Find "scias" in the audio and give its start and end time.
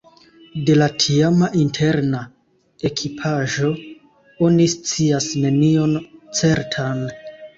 4.73-5.27